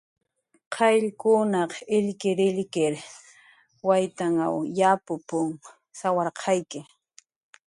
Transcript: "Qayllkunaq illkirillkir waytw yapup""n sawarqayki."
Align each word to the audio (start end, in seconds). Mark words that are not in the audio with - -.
"Qayllkunaq 0.75 1.71
illkirillkir 1.97 2.93
waytw 3.87 4.25
yapup""n 4.79 5.47
sawarqayki." 5.99 6.81